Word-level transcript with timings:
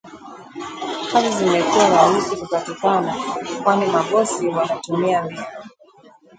kazi 1.11 1.29
zimekuwa 1.37 1.89
rahisi 1.89 2.35
kupatikana 2.35 3.15
kwani 3.63 3.85
mabosi 3.85 4.47
wanatumia 4.47 5.23
mbinu 5.23 5.45